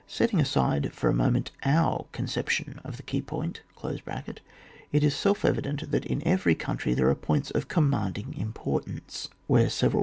(Setting 0.07 0.39
aside 0.39 0.93
for 0.93 1.11
a 1.11 1.13
moment 1.13 1.51
our 1.63 2.07
con 2.11 2.25
ception 2.25 2.83
of 2.83 2.97
the 2.97 3.03
key 3.03 3.21
point) 3.21 3.61
it 4.91 5.03
is 5.03 5.15
self 5.15 5.45
evident 5.45 5.91
that 5.91 6.05
in 6.07 6.27
every 6.27 6.55
country 6.55 6.95
there 6.95 7.11
are 7.11 7.13
points 7.13 7.51
of 7.51 7.67
commandiny 7.67 8.35
importance, 8.39 9.29
where 9.45 9.69
several 9.69 9.99
CHAP, 9.99 9.99
xxin. 9.99 9.99